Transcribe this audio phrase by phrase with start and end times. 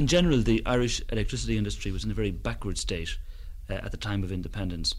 [0.00, 3.18] in general, the Irish electricity industry was in a very backward state
[3.68, 4.94] uh, at the time of independence.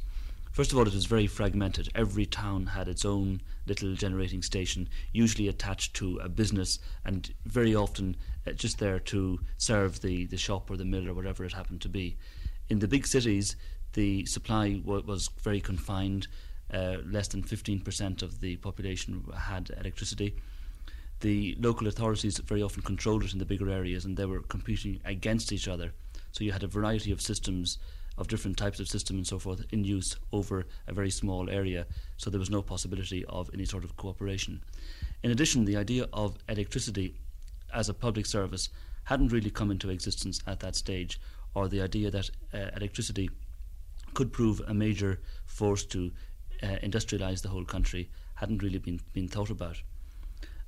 [0.52, 1.90] First of all, it was very fragmented.
[1.96, 7.74] Every town had its own little generating station, usually attached to a business, and very
[7.74, 11.54] often uh, just there to serve the, the shop or the mill or whatever it
[11.54, 12.16] happened to be.
[12.70, 13.56] In the big cities,
[13.94, 16.28] the supply w- was very confined.
[16.72, 20.36] Uh, less than 15% of the population had electricity.
[21.22, 25.00] The local authorities very often controlled it in the bigger areas and they were competing
[25.06, 25.94] against each other.
[26.32, 27.78] So you had a variety of systems
[28.18, 31.86] of different types of systems and so forth in use over a very small area,
[32.18, 34.64] so there was no possibility of any sort of cooperation.
[35.24, 37.16] In addition, the idea of electricity
[37.74, 38.70] as a public service
[39.06, 41.20] hadn't really come into existence at that stage,
[41.56, 43.30] or the idea that uh, electricity
[44.14, 46.12] could prove a major force to
[46.62, 49.82] uh, industrialize the whole country hadn't really been, been thought about.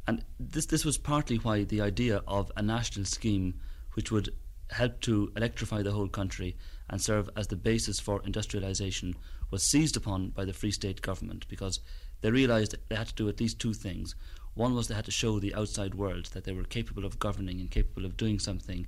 [0.07, 3.55] And this, this was partly why the idea of a national scheme
[3.93, 4.33] which would
[4.71, 6.57] help to electrify the whole country
[6.89, 9.13] and serve as the basis for industrialisation
[9.51, 11.79] was seized upon by the Free State government because
[12.21, 14.15] they realised they had to do at least two things.
[14.55, 17.59] One was they had to show the outside world that they were capable of governing
[17.59, 18.87] and capable of doing something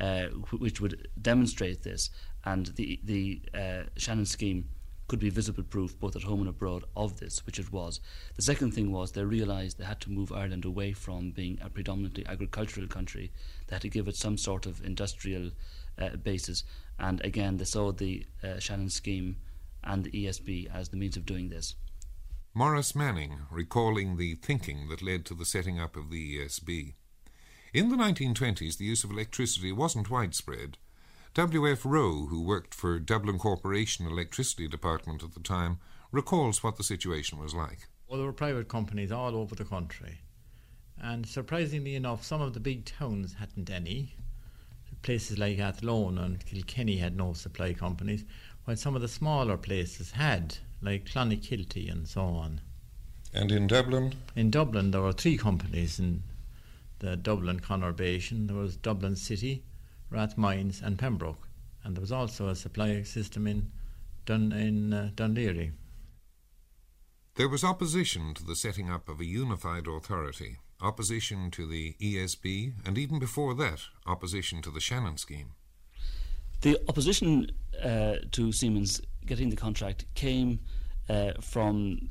[0.00, 0.26] uh,
[0.58, 2.10] which would demonstrate this,
[2.44, 4.70] and the the uh, Shannon scheme
[5.10, 7.98] could be visible proof both at home and abroad of this, which it was.
[8.36, 11.68] The second thing was they realised they had to move Ireland away from being a
[11.68, 13.32] predominantly agricultural country.
[13.66, 15.50] They had to give it some sort of industrial
[16.00, 16.62] uh, basis,
[16.96, 19.38] and again they saw the uh, Shannon scheme
[19.82, 21.74] and the ESB as the means of doing this.
[22.54, 26.94] Maurice Manning recalling the thinking that led to the setting up of the ESB.
[27.74, 30.78] In the 1920s, the use of electricity wasn't widespread.
[31.34, 31.84] W.F.
[31.84, 35.78] Rowe, who worked for Dublin Corporation Electricity Department at the time,
[36.10, 37.86] recalls what the situation was like.
[38.08, 40.22] Well, there were private companies all over the country.
[41.00, 44.16] And surprisingly enough, some of the big towns hadn't any.
[45.02, 48.24] Places like Athlone and Kilkenny had no supply companies,
[48.64, 52.60] while some of the smaller places had, like Clonakilty and so on.
[53.32, 54.14] And in Dublin?
[54.34, 56.24] In Dublin, there were three companies in
[56.98, 58.48] the Dublin conurbation.
[58.48, 59.62] There was Dublin City,
[60.10, 61.48] Rathmines, and Pembroke.
[61.84, 63.70] And there was also a supply system in,
[64.26, 65.72] Dun, in uh, Dún Laoghaire.
[67.36, 72.74] There was opposition to the setting up of a unified authority, opposition to the ESB,
[72.84, 75.52] and even before that, opposition to the Shannon scheme.
[76.60, 77.50] The opposition
[77.82, 80.60] uh, to Siemens getting the contract came
[81.08, 82.10] uh, from,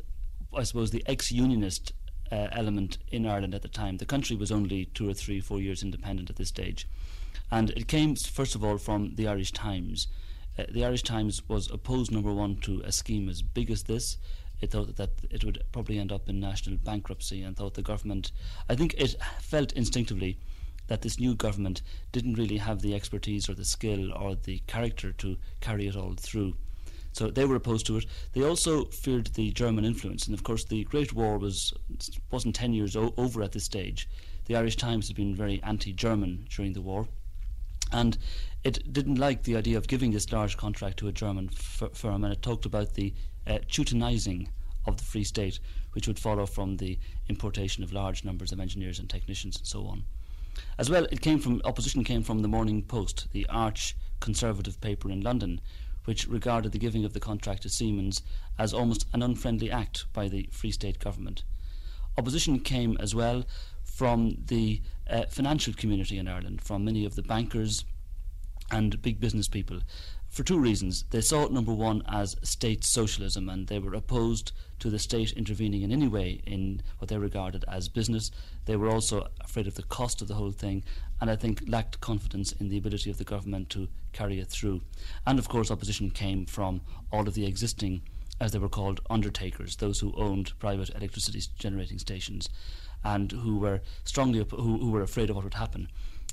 [0.56, 1.94] I suppose, the ex unionist
[2.31, 3.98] uh, element in Ireland at the time.
[3.98, 6.88] The country was only two or three, four years independent at this stage.
[7.52, 10.08] And it came, first of all, from the Irish Times.
[10.58, 14.18] Uh, the Irish Times was opposed, number one, to a scheme as big as this.
[14.62, 18.32] It thought that it would probably end up in national bankruptcy and thought the government,
[18.68, 20.38] I think it felt instinctively
[20.88, 21.82] that this new government
[22.12, 26.16] didn't really have the expertise or the skill or the character to carry it all
[26.18, 26.56] through.
[27.14, 28.06] So they were opposed to it.
[28.34, 31.74] They also feared the German influence, and of course the Great War was
[32.32, 34.08] wasn't ten years o- over at this stage.
[34.46, 37.08] The Irish Times had been very anti-German during the war,
[37.92, 38.18] and
[38.64, 42.24] it didn't like the idea of giving this large contract to a German f- firm,
[42.24, 43.14] and it talked about the
[43.48, 44.48] uh, Teutonizing
[44.86, 45.60] of the Free State,
[45.94, 46.98] which would follow from the
[47.28, 50.04] importation of large numbers of engineers and technicians and so on.
[50.78, 55.10] As well, it came from opposition came from the Morning Post, the arch conservative paper
[55.10, 55.62] in London,
[56.06, 58.22] which regarded the giving of the contract to Siemens
[58.58, 61.44] as almost an unfriendly act by the Free State government.
[62.18, 63.46] Opposition came as well
[63.84, 67.84] from the uh, financial community in Ireland, from many of the bankers
[68.72, 69.80] and big business people,
[70.30, 71.06] for two reasons.
[71.09, 75.34] They saw it, number one, as state socialism, and they were opposed to the state
[75.34, 78.31] intervening in any way in what they regarded as business.
[78.66, 80.84] They were also afraid of the cost of the whole thing,
[81.19, 84.81] and I think lacked confidence in the ability of the government to carry it through.
[85.25, 86.81] And of course, opposition came from
[87.12, 88.03] all of the existing,
[88.40, 92.50] as they were called, undertakers, those who owned private electricity generating stations,
[93.04, 95.90] and who were strongly op- who, who were afraid of what would happen.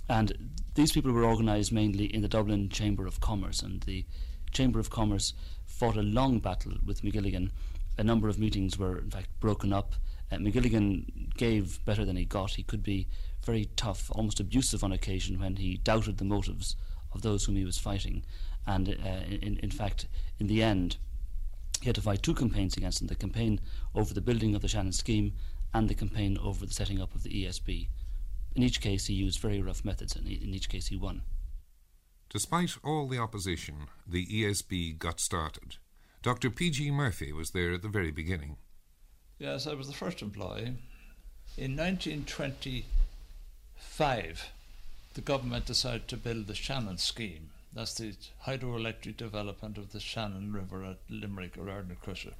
[0.09, 4.05] And these people were organised mainly in the Dublin Chamber of Commerce, and the
[4.53, 5.35] Chamber of Commerce
[5.65, 7.51] fought a long battle with McGilligan.
[7.99, 9.95] A number of meetings were, in fact, broken up.
[10.31, 12.53] Uh, McGilligan gave better than he got.
[12.53, 13.09] He could be
[13.45, 16.77] very tough, almost abusive on occasion when he doubted the motives
[17.13, 18.25] of those whom he was fighting.
[18.67, 20.09] And uh, in, in fact,
[20.39, 20.97] in the end,
[21.81, 23.61] he had to fight two campaigns against him the campaign
[23.95, 25.33] over the building of the Shannon scheme
[25.77, 27.89] and the campaign over the setting up of the ESB.
[28.55, 31.21] In each case, he used very rough methods, and in each case, he won.
[32.31, 35.77] Despite all the opposition, the ESB got started.
[36.23, 36.49] Dr.
[36.49, 36.91] P.G.
[36.91, 38.57] Murphy was there at the very beginning.
[39.39, 40.79] Yes, I was the first employee.
[41.59, 44.51] In 1925,
[45.13, 47.51] the government decided to build the Shannon scheme.
[47.71, 48.15] That's the
[48.47, 52.33] hydroelectric development of the Shannon River at Limerick or Ardnacrusha.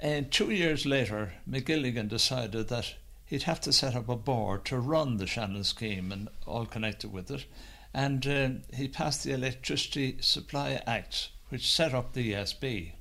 [0.00, 2.94] And two years later, McGilligan decided that
[3.24, 7.12] he'd have to set up a board to run the Shannon scheme and all connected
[7.12, 7.46] with it.
[7.94, 12.92] And uh, he passed the Electricity Supply Act, which set up the ESB.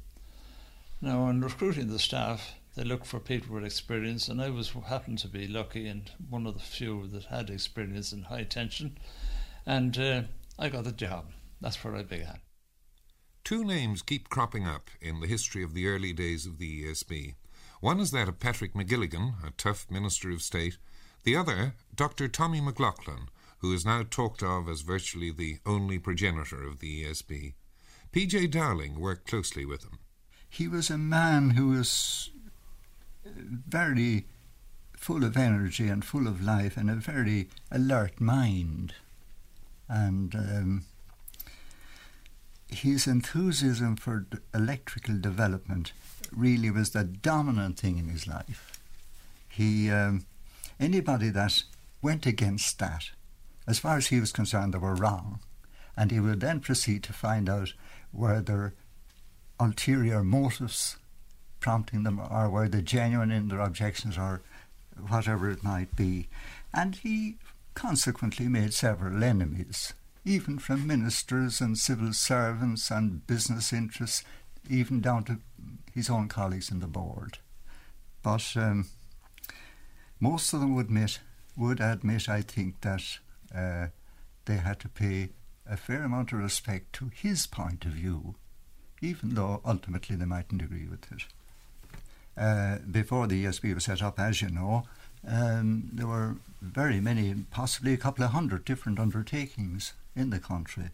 [1.02, 5.20] Now, in recruiting the staff, they look for people with experience, and I was happened
[5.20, 8.98] to be lucky and one of the few that had experience in high tension,
[9.66, 10.22] and uh,
[10.58, 11.26] I got the job.
[11.62, 12.40] That's where I began.
[13.46, 17.36] Two names keep cropping up in the history of the early days of the ESB.
[17.80, 20.80] One is that of Patrick McGilligan, a tough Minister of State.
[21.26, 22.28] The other, Dr.
[22.28, 27.54] Tommy McLaughlin, who is now talked of as virtually the only progenitor of the ESB.
[28.12, 28.48] P.J.
[28.48, 30.00] Dowling worked closely with him.
[30.50, 32.32] He was a man who was
[33.24, 34.26] very
[34.98, 38.96] full of energy and full of life and a very alert mind.
[39.88, 40.86] And um,
[42.68, 45.94] his enthusiasm for electrical development
[46.32, 48.80] really was the dominant thing in his life.
[49.50, 50.26] He, um,
[50.80, 51.64] anybody that
[52.02, 53.12] went against that,
[53.68, 55.40] as far as he was concerned, they were wrong.
[55.98, 57.74] And he would then proceed to find out
[58.12, 58.74] whether
[59.60, 60.98] ulterior motives
[61.60, 64.42] prompting them or were they genuine in their objections or
[65.08, 66.28] whatever it might be.
[66.74, 67.38] And he
[67.74, 69.94] consequently made several enemies,
[70.26, 74.24] even from ministers and civil servants and business interests,
[74.68, 75.38] even down to
[75.94, 77.38] his own colleagues in the board.
[78.24, 78.88] But um,
[80.20, 81.20] most of them would admit,
[81.56, 83.04] would admit, I think, that
[83.56, 83.88] uh,
[84.46, 85.30] they had to pay
[85.70, 88.36] a fair amount of respect to his point of view,
[89.02, 91.26] even though ultimately they mightn't agree with it.
[92.36, 94.86] Uh, before the ESB was set up, as you know,
[95.28, 100.90] um, there were very many, possibly a couple of hundred different undertakings in the country.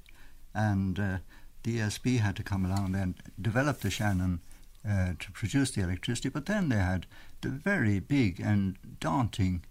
[0.53, 1.17] And uh,
[1.63, 4.41] the ESB had to come along and develop the Shannon
[4.87, 7.05] uh, to produce the electricity, but then they had
[7.41, 9.63] the very big and daunting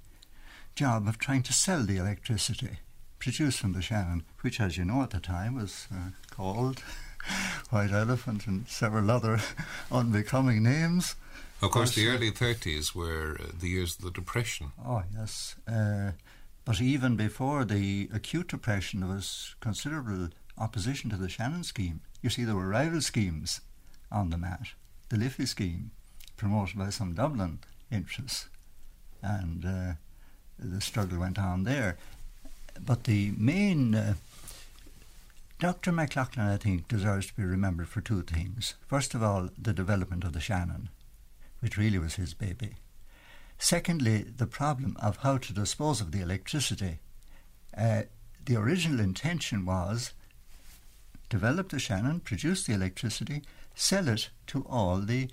[0.75, 2.79] job of trying to sell the electricity
[3.19, 6.83] produced from the Shannon, which, as you know at the time, was uh, called
[7.71, 9.41] White Elephant and several other
[9.93, 11.15] unbecoming names.
[11.63, 14.73] Of course, the early 30s were uh, the years of the Depression.
[14.85, 15.57] Oh, yes.
[15.69, 16.13] Uh,
[16.65, 20.29] but even before the acute depression, there was considerable
[20.59, 22.01] opposition to the Shannon scheme.
[22.23, 23.61] You see, there were rival schemes
[24.13, 24.69] on the mat.
[25.09, 25.91] The Liffey scheme,
[26.37, 27.61] promoted by some Dublin
[27.91, 28.49] interests,
[29.23, 29.93] and uh,
[30.59, 31.97] the struggle went on there.
[32.81, 33.95] But the main.
[33.95, 34.15] Uh,
[35.59, 35.93] Dr.
[35.93, 38.77] McLaughlin, I think, deserves to be remembered for two things.
[38.87, 40.89] First of all, the development of the Shannon
[41.61, 42.75] which really was his baby.
[43.63, 46.99] Secondly, the problem of how to dispose of the electricity.
[47.77, 48.03] Uh,
[48.47, 50.15] the original intention was
[51.29, 53.43] develop the Shannon, produce the electricity,
[53.75, 55.29] sell it to all the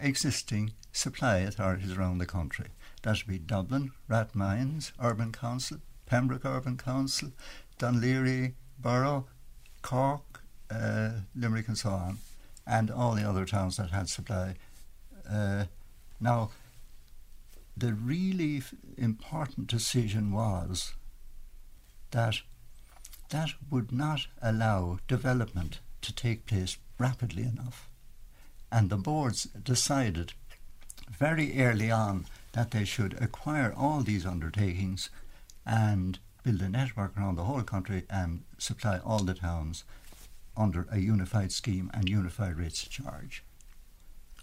[0.00, 2.68] existing supply authorities around the country.
[3.02, 7.30] That would be Dublin, Rathmines, Urban Council, Pembroke Urban Council,
[7.78, 9.26] Laoghaire Borough,
[9.82, 12.18] Cork, uh, Limerick, and so on,
[12.66, 14.54] and all the other towns that had supply
[15.30, 15.66] uh,
[16.18, 16.50] now,
[17.76, 18.62] the really
[18.96, 20.94] important decision was
[22.12, 22.36] that
[23.30, 27.88] that would not allow development to take place rapidly enough.
[28.70, 30.32] And the boards decided
[31.10, 35.10] very early on that they should acquire all these undertakings
[35.66, 39.84] and build a network around the whole country and supply all the towns
[40.56, 43.42] under a unified scheme and unified rates of charge.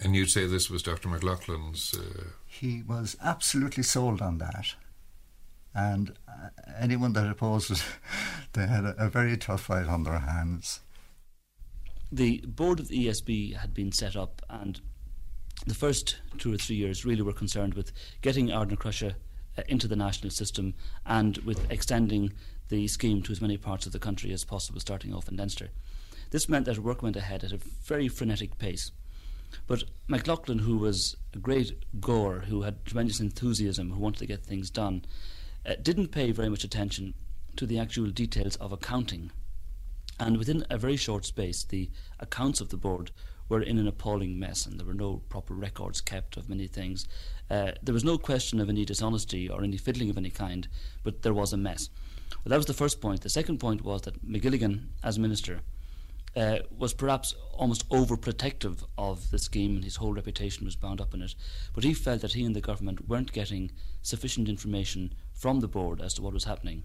[0.02, 1.08] And you'd say this was Dr.
[1.10, 1.94] McLaughlin's.
[1.94, 2.24] Uh...
[2.48, 4.76] He was absolutely sold on that.
[5.74, 7.84] And uh, anyone that opposed it,
[8.54, 10.82] they had a, a very tough fight on their hands.
[12.12, 14.82] The board of the ESB had been set up, and
[15.66, 19.14] the first two or three years really were concerned with getting Ardnacrusha
[19.58, 20.74] uh, into the national system
[21.06, 22.34] and with extending
[22.70, 25.70] the scheme to as many parts of the country as possible, starting off in Leinster.
[26.32, 28.92] This meant that work went ahead at a very frenetic pace.
[29.68, 34.44] But McLaughlin, who was a great goer, who had tremendous enthusiasm, who wanted to get
[34.44, 35.06] things done,
[35.66, 37.14] uh, didn't pay very much attention
[37.56, 39.32] to the actual details of accounting.
[40.20, 41.90] And within a very short space, the
[42.20, 43.12] accounts of the board
[43.50, 47.08] were in an appalling mess, and there were no proper records kept of many things.
[47.50, 50.68] Uh, there was no question of any dishonesty or any fiddling of any kind,
[51.04, 51.90] but there was a mess.
[52.30, 53.22] Well, that was the first point.
[53.22, 55.60] The second point was that McGilligan, as minister,
[56.36, 61.14] uh, was perhaps almost overprotective of the scheme, and his whole reputation was bound up
[61.14, 61.36] in it.
[61.74, 63.72] But he felt that he and the government weren't getting
[64.02, 66.84] sufficient information from the board as to what was happening.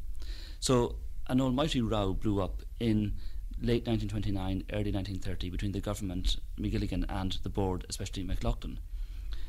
[0.60, 0.96] So
[1.28, 3.14] an almighty row blew up in
[3.60, 8.78] late 1929, early 1930 between the government, McGilligan, and the board, especially McLaughlin.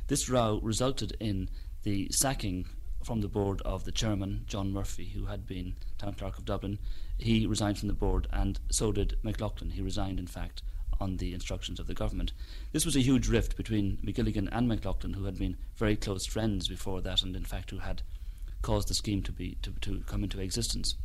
[0.07, 1.49] This row resulted in
[1.83, 2.67] the sacking
[3.03, 6.79] from the board of the chairman, John Murphy, who had been town clerk of Dublin.
[7.17, 9.71] He resigned from the board, and so did McLaughlin.
[9.71, 10.61] He resigned, in fact,
[10.99, 12.33] on the instructions of the government.
[12.71, 16.67] This was a huge rift between McGilligan and McLaughlin, who had been very close friends
[16.67, 18.01] before that, and in fact, who had
[18.61, 20.95] caused the scheme to be to, to come into existence.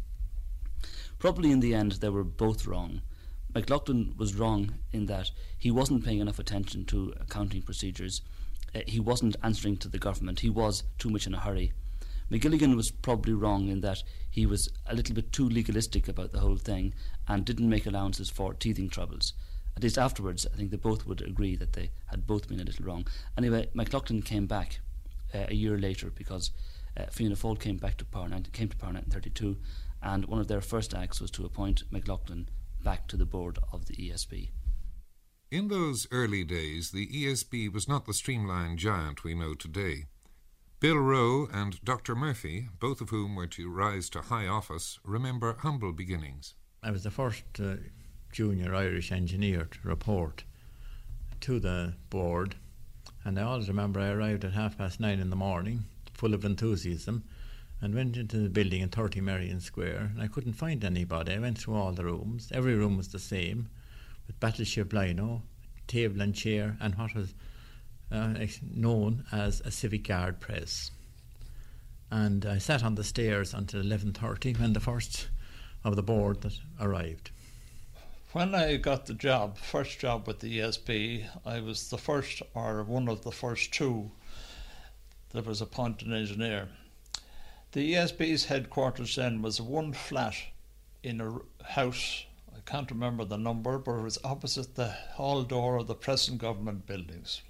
[1.18, 3.02] Probably in the end, they were both wrong.
[3.54, 8.22] McLaughlin was wrong in that he wasn't paying enough attention to accounting procedures.
[8.74, 10.40] Uh, he wasn't answering to the government.
[10.40, 11.72] He was too much in a hurry.
[12.30, 16.40] McGilligan was probably wrong in that he was a little bit too legalistic about the
[16.40, 16.94] whole thing
[17.28, 19.34] and didn't make allowances for teething troubles.
[19.76, 22.64] At least afterwards, I think they both would agree that they had both been a
[22.64, 23.06] little wrong.
[23.36, 24.80] Anyway, McLaughlin came back
[25.34, 26.50] uh, a year later because
[26.96, 29.56] uh, Fianna Fáil came back to power, came to power in 1932,
[30.02, 32.48] and one of their first acts was to appoint McLaughlin
[32.82, 34.50] back to the board of the ESB.
[35.50, 40.06] In those early days, the ESB was not the streamlined giant we know today.
[40.82, 42.16] Bill Rowe and Dr.
[42.16, 46.54] Murphy, both of whom were to rise to high office, remember humble beginnings.
[46.82, 47.76] I was the first uh,
[48.32, 50.42] junior Irish engineer to report
[51.42, 52.56] to the board,
[53.24, 55.84] and I always remember I arrived at half past nine in the morning,
[56.14, 57.22] full of enthusiasm,
[57.80, 61.34] and went into the building in 30 Merrion Square, and I couldn't find anybody.
[61.34, 62.50] I went through all the rooms.
[62.52, 63.68] Every room was the same,
[64.26, 65.44] with battleship lino,
[65.86, 67.34] table and chair, and what was
[68.12, 68.34] uh,
[68.74, 70.90] known as a civic guard press.
[72.10, 75.28] And I sat on the stairs until 11.30 when the first
[75.82, 77.30] of the board that arrived.
[78.32, 82.82] When I got the job, first job with the ESB, I was the first or
[82.82, 84.10] one of the first two
[85.30, 86.68] that was appointed an engineer.
[87.72, 90.34] The ESB's headquarters then was one flat
[91.02, 92.24] in a house.
[92.54, 96.38] I can't remember the number, but it was opposite the hall door of the present
[96.38, 97.40] government buildings.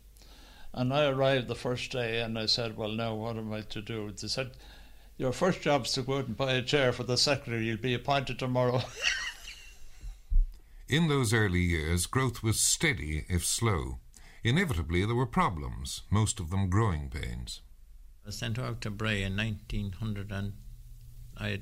[0.74, 3.82] And I arrived the first day and I said, Well, now what am I to
[3.82, 4.10] do?
[4.10, 4.52] They said,
[5.18, 7.66] Your first job is to go out and buy a chair for the secretary.
[7.66, 8.82] You'll be appointed tomorrow.
[10.88, 13.98] in those early years, growth was steady, if slow.
[14.44, 17.60] Inevitably, there were problems, most of them growing pains.
[18.24, 20.54] I was sent out to Bray in 1900 and
[21.36, 21.60] I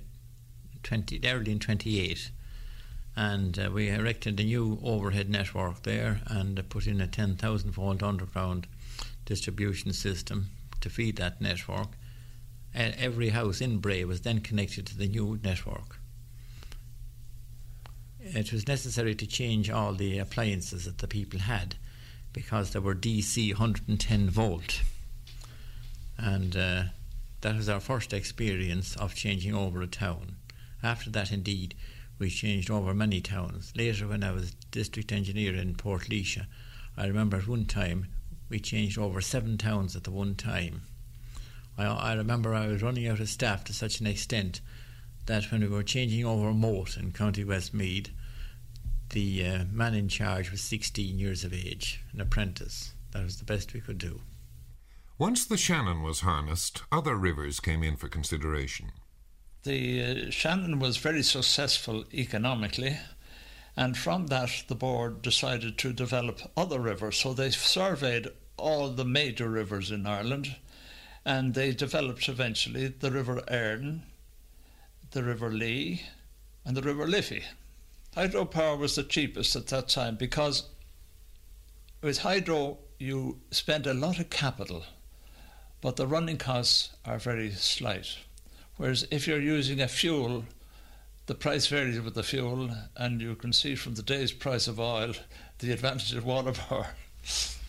[0.82, 2.30] 20, early in 28
[3.16, 8.02] and uh, we erected a new overhead network there and put in a 10,000 volt
[8.02, 8.66] underground
[9.30, 11.90] distribution system to feed that network.
[12.74, 16.00] And every house in Bray was then connected to the new network.
[18.20, 21.76] It was necessary to change all the appliances that the people had
[22.32, 24.82] because they were DC 110 volt
[26.20, 26.82] and uh,
[27.40, 30.36] that was our first experience of changing over a town.
[30.82, 31.74] After that, indeed,
[32.18, 33.72] we changed over many towns.
[33.74, 36.46] Later, when I was district engineer in Port Portlaoise,
[36.96, 38.08] I remember at one time
[38.50, 40.82] we changed over seven towns at the one time.
[41.78, 44.60] I, I remember I was running out of staff to such an extent
[45.26, 48.10] that when we were changing over Moate in County Westmeath,
[49.10, 52.92] the uh, man in charge was 16 years of age, an apprentice.
[53.12, 54.20] That was the best we could do.
[55.18, 58.92] Once the Shannon was harnessed, other rivers came in for consideration.
[59.64, 62.96] The uh, Shannon was very successful economically,
[63.76, 67.18] and from that, the board decided to develop other rivers.
[67.18, 68.28] So they surveyed
[68.60, 70.56] all the major rivers in Ireland,
[71.24, 74.02] and they developed eventually the River Erne,
[75.10, 76.02] the River Lee,
[76.64, 77.44] and the River Liffey.
[78.16, 80.64] Hydropower was the cheapest at that time because
[82.02, 84.84] with hydro you spend a lot of capital
[85.80, 88.18] but the running costs are very slight.
[88.76, 90.44] Whereas if you're using a fuel,
[91.26, 95.14] the price varies with the fuel, and you can see from today's price of oil
[95.58, 96.88] the advantage of water power.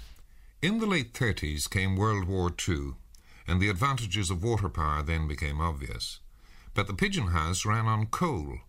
[0.62, 2.94] In the late 30s came World War II,
[3.48, 6.20] and the advantages of water power then became obvious.
[6.76, 8.60] But the Pigeon House ran on coal.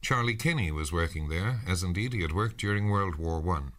[0.00, 3.72] Charlie Kenny was working there, as indeed he had worked during World War One.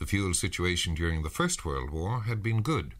[0.00, 2.94] The fuel situation during the First World War had been good.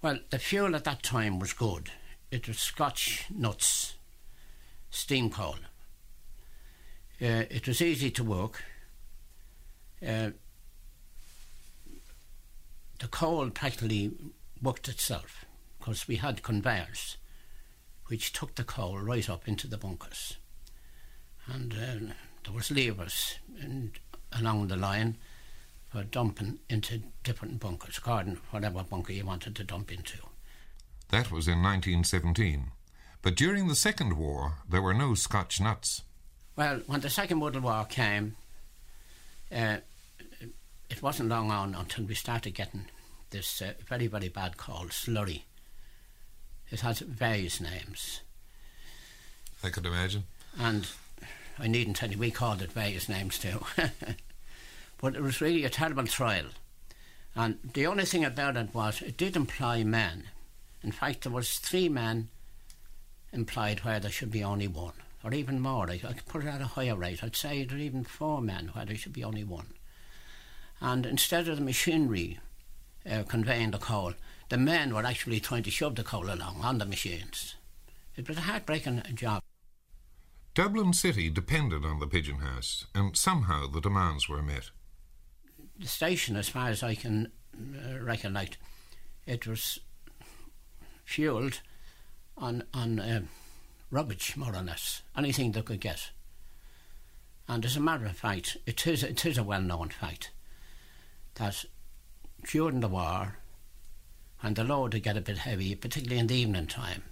[0.00, 1.90] Well, the fuel at that time was good.
[2.30, 3.96] It was Scotch nuts,
[4.90, 5.56] steam coal.
[7.20, 8.64] Uh, it was easy to work.
[10.04, 10.30] Uh,
[13.00, 14.12] the coal practically
[14.62, 15.44] worked itself
[15.78, 17.16] because we had conveyors
[18.06, 20.36] which took the coal right up into the bunkers.
[21.46, 22.12] And uh,
[22.44, 23.92] there was levers and
[24.32, 25.16] along the line
[25.88, 30.18] for dumping into different bunkers, according to whatever bunker you wanted to dump into.
[31.08, 32.72] That was in 1917.
[33.22, 36.02] But during the Second War, there were no Scotch nuts.
[36.56, 38.36] Well, when the Second World War came,
[39.54, 39.78] uh,
[40.90, 42.86] it wasn't long on until we started getting
[43.30, 45.42] this uh, very, very bad called slurry.
[46.70, 48.20] It has various names.
[49.62, 50.24] I could imagine.
[50.58, 50.88] And
[51.58, 53.64] I needn't tell you, we called it various names too.
[54.98, 56.46] but it was really a terrible trial.
[57.34, 60.24] And the only thing about it was it did employ men.
[60.82, 62.28] In fact, there was three men
[63.32, 65.88] implied where there should be only one, or even more.
[65.88, 67.22] I, I could put it at a higher rate.
[67.22, 69.74] I'd say there were even four men where there should be only one.
[70.80, 72.38] And instead of the machinery
[73.08, 74.14] uh, conveying the coal,
[74.48, 77.54] the men were actually trying to shove the coal along on the machines.
[78.16, 79.42] It was a heartbreaking job.
[80.54, 84.70] Dublin City depended on the pigeon house, and somehow the demands were met.
[85.78, 88.58] The station, as far as I can uh, recollect,
[89.26, 89.78] it was
[91.06, 91.60] fuelled
[92.36, 93.22] on on uh,
[93.90, 96.10] rubbish, more or less, anything they could get.
[97.48, 100.30] And as a matter of fact, it is it is a well known fact
[101.34, 101.64] that
[102.44, 103.38] during the war,
[104.42, 107.02] and the load would get a bit heavy, particularly in the evening time,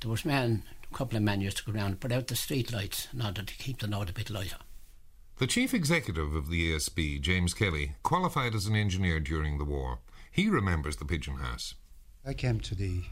[0.00, 2.36] there was men, a couple of men used to go around and put out the
[2.36, 4.56] street lights in order to keep the load a bit lighter.
[5.38, 10.00] The chief executive of the ESB, James Kelly, qualified as an engineer during the war.
[10.30, 11.74] He remembers the pigeon house.
[12.26, 13.02] I came to the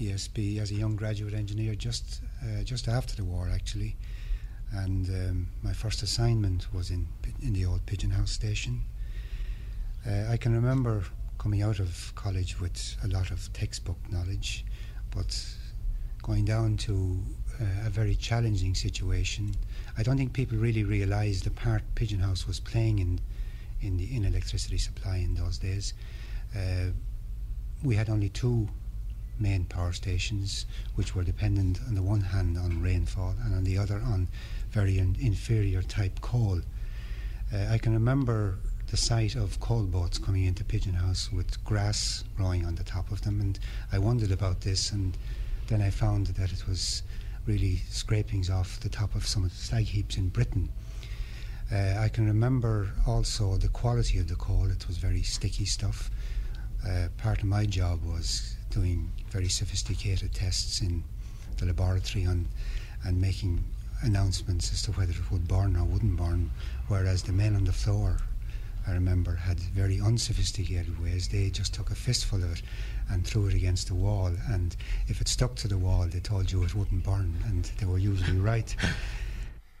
[0.00, 3.96] ESB as a young graduate engineer just uh, just after the war, actually,
[4.74, 7.06] and um, my first assignment was in
[7.42, 8.82] in the old Pigeon House station.
[10.06, 11.04] Uh, I can remember
[11.38, 14.64] coming out of college with a lot of textbook knowledge,
[15.10, 15.44] but
[16.22, 17.20] going down to
[17.60, 19.54] uh, a very challenging situation.
[19.98, 23.20] I don't think people really realised the part Pigeon House was playing in
[23.80, 25.94] in the in electricity supply in those days.
[26.56, 26.92] Uh,
[27.82, 28.68] we had only two
[29.38, 33.76] main power stations, which were dependent on the one hand on rainfall and on the
[33.76, 34.28] other on
[34.72, 36.60] very in- inferior type coal.
[37.52, 38.58] Uh, I can remember
[38.90, 43.10] the sight of coal boats coming into Pigeon House with grass growing on the top
[43.10, 43.58] of them, and
[43.92, 45.16] I wondered about this, and
[45.68, 47.02] then I found that it was
[47.46, 50.68] really scrapings off the top of some of the slag heaps in Britain.
[51.70, 56.10] Uh, I can remember also the quality of the coal; it was very sticky stuff.
[56.86, 61.04] Uh, part of my job was doing very sophisticated tests in
[61.58, 62.48] the laboratory on,
[63.04, 63.64] and making
[64.02, 66.50] announcements as to whether it would burn or wouldn't burn,
[66.88, 68.18] whereas the men on the floor,
[68.86, 71.28] I remember, had very unsophisticated ways.
[71.28, 72.62] They just took a fistful of it
[73.10, 74.76] and threw it against the wall, and
[75.08, 77.98] if it stuck to the wall, they told you it wouldn't burn, and they were
[77.98, 78.74] usually right.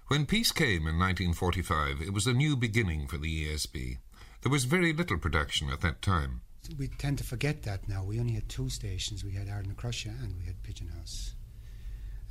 [0.08, 3.96] When peace came in 1945, it was a new beginning for the ESB.
[4.42, 6.42] There was very little production at that time
[6.78, 8.04] we tend to forget that now.
[8.04, 9.24] We only had two stations.
[9.24, 11.34] We had Ardnacrusha and we had Pigeon House.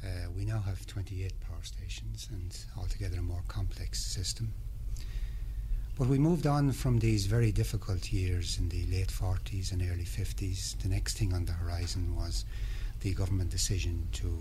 [0.04, 4.54] Uh, we now have 28 power stations and altogether a more complex system.
[5.98, 10.06] But we moved on from these very difficult years in the late 40s and early
[10.06, 10.82] 50s.
[10.82, 12.46] The next thing on the horizon was
[13.02, 14.32] the government decision to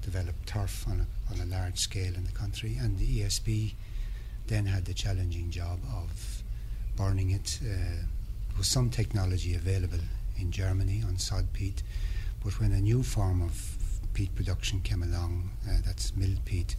[0.00, 3.74] develop turf on a, on a large scale in the country, and the ESB
[4.46, 6.42] then had the challenging job of
[6.96, 7.58] burning it.
[7.62, 9.98] Uh, there was some technology available
[10.38, 11.82] in Germany on sod peat,
[12.42, 13.75] but when a new form of
[14.16, 16.74] peat production came along, uh, that's milled peat,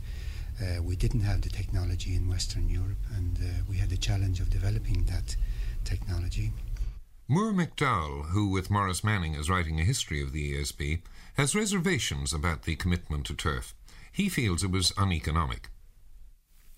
[0.60, 4.40] uh, we didn't have the technology in Western Europe, and uh, we had the challenge
[4.40, 5.36] of developing that
[5.84, 6.52] technology.
[7.28, 11.02] Moore McDowell, who with Maurice Manning is writing a history of the ESB,
[11.36, 13.76] has reservations about the commitment to turf.
[14.12, 15.70] He feels it was uneconomic.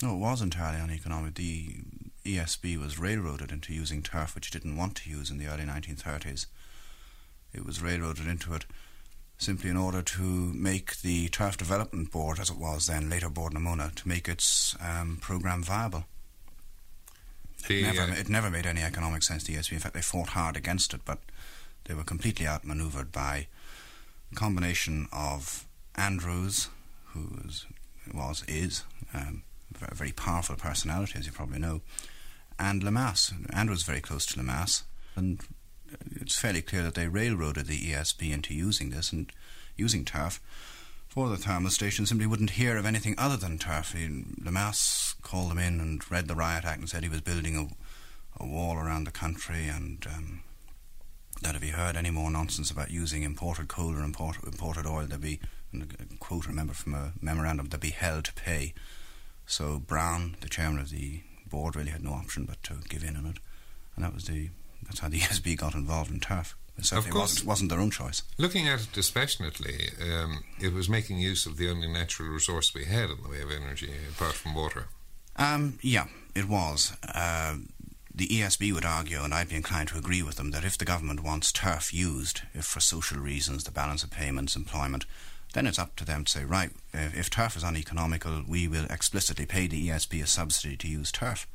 [0.04, 1.36] No, it was entirely uneconomic.
[1.36, 1.78] The
[2.26, 5.63] ESB was railroaded into using turf which it didn't want to use in the early
[5.63, 6.48] 1930s.
[7.54, 8.65] It was railroaded into it
[9.39, 13.54] simply in order to make the Turf Development Board, as it was then, later Bord
[13.54, 16.04] na Móna, to make its um, programme viable.
[17.67, 19.71] The, it, never, uh, it never made any economic sense to ESB.
[19.71, 21.19] In fact, they fought hard against it, but
[21.86, 23.47] they were completely outmaneuvered by
[24.32, 26.67] a combination of Andrews,
[27.13, 27.65] who was,
[28.13, 29.43] was is, um,
[29.89, 31.82] a very powerful personality, as you probably know,
[32.60, 33.34] and Lemass.
[33.54, 34.84] Andrews was very close to Lemass,
[35.15, 35.39] and
[36.15, 39.32] it's fairly clear that they railroaded the ESB into using this and
[39.75, 40.39] using turf
[41.10, 43.93] for the thermal station simply wouldn't hear of anything other than turf.
[43.93, 47.58] He, Lemass called them in and read the Riot Act and said he was building
[47.58, 50.43] a, a wall around the country and um,
[51.41, 55.08] that if he heard any more nonsense about using imported coal or import, imported oil,
[55.08, 55.39] there'd be,
[55.73, 58.73] a quote remember from a memorandum, there'd be hell to pay.
[59.47, 63.15] So Brown, the chairman of the board, really had no option but to give in
[63.15, 63.38] on it,
[63.95, 64.49] and that was the
[64.89, 66.58] that's how the ESB got involved in turf.
[66.78, 67.32] It certainly course.
[67.32, 68.23] wasn't, wasn't their own choice.
[68.38, 72.86] Looking at it dispassionately, um, it was making use of the only natural resource we
[72.86, 74.86] had in the way of energy, apart from water.
[75.36, 76.95] Um, yeah, it was.
[77.04, 77.58] Uh,
[78.15, 80.86] the ESB would argue, and I'd be inclined to agree with them, that if the
[80.86, 85.06] government wants turf used, if for social reasons, the balance of payments, employment,
[85.54, 88.86] then it's up to them to say, right, if, if turf is uneconomical, we will
[88.89, 91.47] explicitly pay the ESB a subsidy to use turf.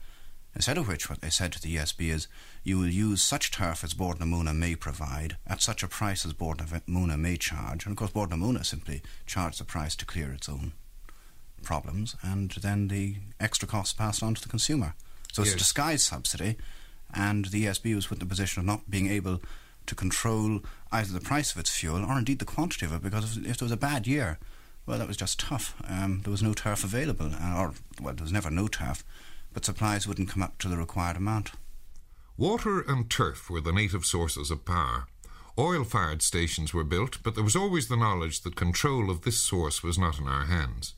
[0.55, 2.29] Instead of which, what they said to the ESB is,
[2.63, 6.25] you will use such turf as Bord na Móna may provide at such a price
[6.25, 7.85] as Bord na Móna may charge.
[7.85, 10.73] And of course, Bord na Móna simply charged the price to clear its own
[11.65, 14.95] problems, and then the extra costs passed on to the consumer.
[15.33, 16.57] So it's a disguised subsidy,
[17.13, 19.43] and the ESB was put in the position of not being able
[19.87, 20.61] to control
[20.93, 23.59] either the price of its fuel or indeed the quantity of it, because if, if
[23.59, 24.39] there was a bad year,
[24.87, 25.75] well, that was just tough.
[25.89, 29.03] Um, there was no turf available, uh, or, well, there was never no turf,
[29.55, 31.53] but supplies wouldn't come up to the required amount.
[32.37, 35.07] Water and turf were the native sources of power.
[35.57, 39.39] Oil fired stations were built, but there was always the knowledge that control of this
[39.39, 40.95] source was not in our hands.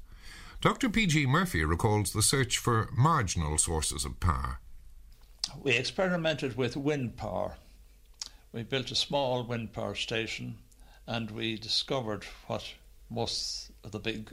[0.62, 0.88] Dr.
[0.88, 1.26] P.G.
[1.26, 4.58] Murphy recalls the search for marginal sources of power.
[5.62, 7.56] We experimented with wind power.
[8.52, 10.56] We built a small wind power station
[11.06, 12.64] and we discovered what
[13.10, 14.32] most of the big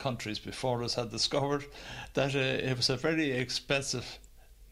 [0.00, 1.64] countries before us had discovered
[2.14, 4.18] that uh, it was a very expensive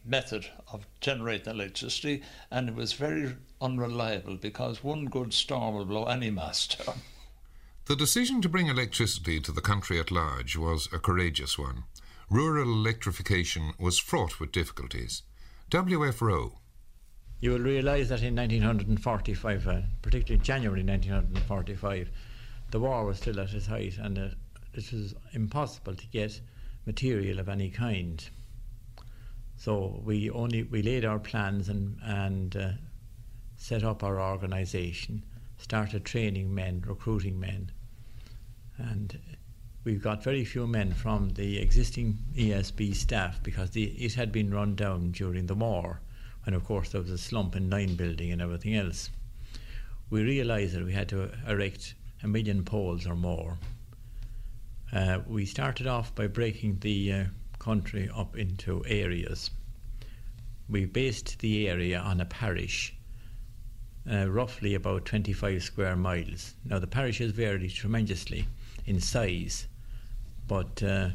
[0.03, 6.05] method of generating electricity and it was very unreliable because one good storm will blow
[6.05, 6.97] any mast down.
[7.85, 11.83] The decision to bring electricity to the country at large was a courageous one.
[12.29, 15.23] Rural electrification was fraught with difficulties.
[15.69, 16.21] W.F.
[16.21, 16.59] Rowe.
[17.41, 22.09] You will realise that in 1945, uh, particularly January 1945,
[22.71, 24.27] the war was still at its height and uh,
[24.73, 26.39] it was impossible to get
[26.85, 28.27] material of any kind.
[29.57, 32.71] So we only we laid our plans and and uh,
[33.57, 35.23] set up our organisation,
[35.57, 37.71] started training men, recruiting men,
[38.77, 39.19] and
[39.83, 44.53] we've got very few men from the existing ESB staff because the, it had been
[44.53, 46.01] run down during the war,
[46.45, 49.09] and of course there was a slump in line building and everything else.
[50.09, 53.57] We realised that we had to erect a million poles or more.
[54.91, 57.23] Uh, we started off by breaking the uh,
[57.59, 59.51] country up into areas.
[60.67, 62.95] We based the area on a parish,
[64.11, 66.55] uh, roughly about 25 square miles.
[66.65, 68.47] Now, the parishes varied tremendously
[68.85, 69.67] in size,
[70.47, 71.09] but uh,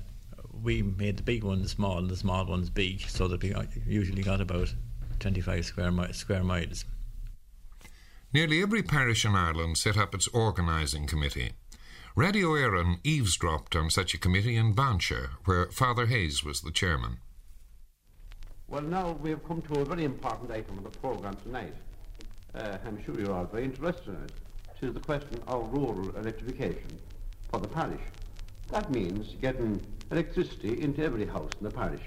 [0.62, 3.54] we made the big ones small and the small ones big, so that we
[3.87, 4.72] usually got about
[5.18, 6.84] 25 square, mi- square miles.
[8.32, 11.52] Nearly every parish in Ireland set up its organising committee.
[12.16, 17.18] Radio Éireann eavesdropped on such a committee in Banshire, where Father Hayes was the chairman.
[18.68, 21.74] Well, now we have come to a very important item of the programme tonight.
[22.55, 24.33] Uh, I'm sure you're all very interested in it.
[24.81, 27.00] It is the question of rural electrification
[27.50, 28.03] for the parish.
[28.70, 32.03] That means getting electricity into every house in the parish.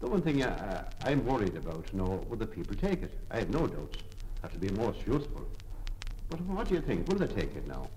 [0.00, 3.18] The one thing uh, I'm worried about, you know, will the people take it?
[3.30, 4.00] I have no doubts
[4.42, 5.46] that will be most useful.
[6.28, 7.08] But what do you think?
[7.08, 7.88] Will they take it now?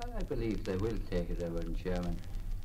[0.00, 2.16] Well, I believe they will take it, Reverend Chairman,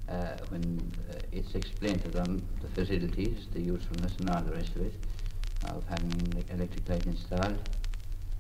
[0.07, 4.75] uh, when uh, it's explained to them the facilities, the usefulness and all the rest
[4.75, 4.93] of it,
[5.65, 7.57] of having an electric light installed.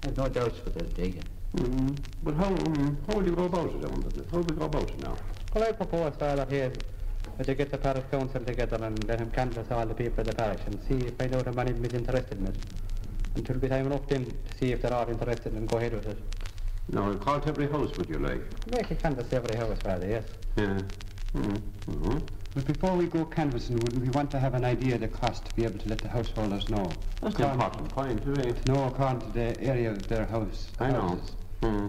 [0.03, 1.25] I have no doubts but they'll take it.
[1.55, 3.83] Mm, but how, um, how will you go about it?
[3.83, 4.09] I wonder?
[4.29, 5.17] How will we go about it now?
[5.55, 6.71] Well, I propose, Father, here,
[7.39, 10.27] that you get the parish council together and let him canvass all the people of
[10.27, 12.55] the parish and see, find out if any of them is interested in it.
[13.33, 15.93] And it'll be time enough then to see if they're all interested and go ahead
[15.93, 16.42] with it.
[16.89, 18.41] Now, we'll call to every house, would you like?
[18.71, 20.25] Make a canvass every house, Father, yes.
[20.57, 20.79] Yeah.
[21.35, 25.01] Mm, mm But before we go canvassing, wouldn't we want to have an idea of
[25.01, 26.91] the cost to be able to let the householders know?
[27.21, 28.65] That's the important point, isn't it?
[28.65, 30.67] To know according to the area of their house.
[30.79, 31.01] I know.
[31.01, 31.87] houses, Hmm.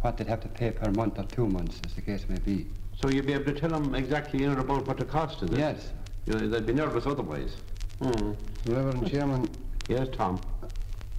[0.00, 2.66] What they'd have to pay per month or two months, as the case may be.
[3.00, 5.50] So you'd be able to tell them exactly in and about what the cost is?
[5.50, 5.92] Yes.
[6.26, 7.56] You know, they'd be nervous otherwise.
[8.00, 8.32] Hmm.
[8.66, 9.48] Reverend Chairman,
[9.88, 10.40] Yes, Tom.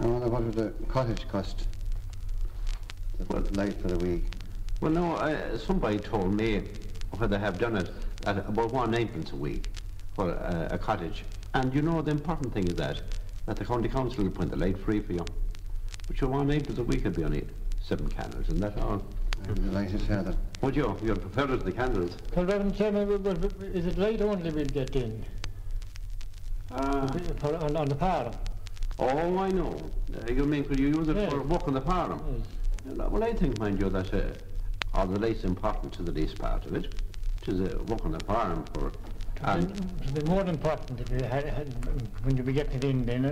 [0.00, 1.68] I wonder what would the cottage cost?
[3.18, 4.24] The light for the week.
[4.80, 6.62] Well, no, uh, somebody told me
[7.16, 7.90] where they have done it
[8.26, 9.68] at about one ninepence a week
[10.14, 11.24] for uh, a cottage.
[11.54, 13.00] And you know, the important thing is that
[13.46, 15.24] that the county council will put the light free for you.
[16.08, 17.46] But your one ninepence a week would be only
[17.80, 19.02] seven candles, and that's all.
[19.48, 20.34] I'm delighted, Father.
[20.62, 20.96] Would you?
[21.02, 22.16] You'd prefer it to the candles.
[22.34, 23.10] Well, Reverend Chairman,
[23.74, 25.24] is it light only we'll get in?
[26.70, 27.06] Ah.
[27.38, 28.32] For- on, on the farm?
[28.98, 29.76] Oh, I know.
[30.16, 31.30] Uh, you mean could you use it Yes.
[31.32, 32.10] for work on the farm?
[32.10, 32.44] Yeah,
[32.84, 34.22] Well, I think, mind you, that uh,
[34.92, 36.94] all the least important to the least part of it.
[37.42, 38.92] It is uh, work on the farm for
[39.46, 41.74] It'd be more important if you had, had
[42.24, 43.22] when you be getting it in then,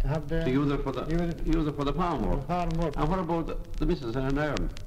[0.00, 0.44] to have the...
[0.44, 1.06] To use it for the,
[1.46, 2.46] use it for the farm work.
[2.46, 2.94] farm work.
[2.96, 4.80] And what about the, the missus in Ireland?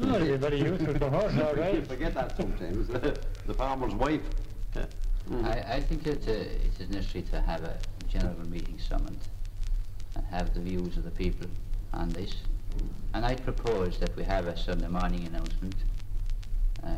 [0.00, 2.88] Oh, it'd be very useful for her, all You forget that sometimes,
[3.46, 4.22] the farmer's wife.
[4.74, 4.86] Yeah.
[5.30, 5.44] Mm.
[5.44, 9.20] I, I think that uh, it is necessary to have a general meeting summoned
[10.16, 11.48] and have the views of the people
[11.92, 12.34] on this.
[13.14, 15.74] And I propose that we have a Sunday morning announcement
[16.84, 16.88] uh,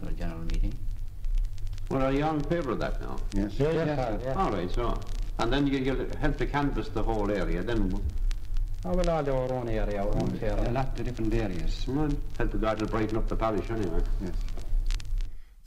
[0.00, 0.74] for a general meeting.
[1.90, 3.16] Well, are you all in favour of that now?
[3.34, 3.52] Yes.
[3.58, 4.32] Yeah, yeah, yeah.
[4.34, 4.98] All right, so,
[5.38, 8.00] and then you, you'll help to canvass the whole area, then
[8.84, 11.84] Oh, well, all our own area, our own A lot of different areas.
[11.86, 14.00] well, help the God to brighten up the parish anyway.
[14.20, 14.34] Yes.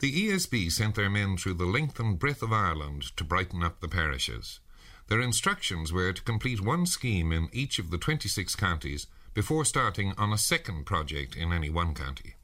[0.00, 3.80] The ESB sent their men through the length and breadth of Ireland to brighten up
[3.80, 4.60] the parishes.
[5.08, 9.06] Their instructions were to complete one scheme in each of the 26 counties
[9.36, 12.36] before starting on a second project in any one county.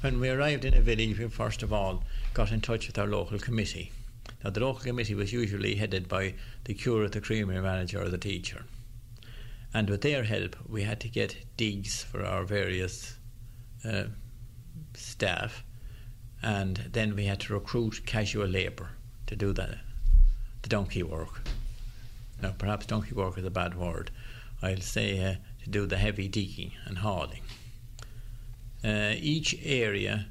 [0.00, 2.02] When we arrived in a village, we first of all
[2.34, 3.92] got in touch with our local committee.
[4.42, 8.18] Now, the local committee was usually headed by the curate, the creamery manager, or the
[8.18, 8.64] teacher.
[9.72, 13.16] And with their help, we had to get digs for our various
[13.84, 14.06] uh,
[14.94, 15.62] staff,
[16.42, 18.90] and then we had to recruit casual labour
[19.28, 19.78] to do the,
[20.62, 21.42] the donkey work.
[22.42, 24.10] Now, perhaps donkey work is a bad word.
[24.60, 25.34] I'll say uh,
[25.70, 27.42] do the heavy digging and hauling.
[28.84, 30.26] Uh, each area